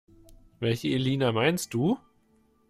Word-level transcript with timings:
Welche 0.59 0.87
Elina 0.87 1.31
meinst 1.31 1.75
du? 1.75 1.99